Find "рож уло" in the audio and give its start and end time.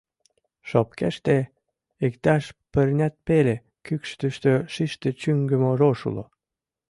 5.79-6.23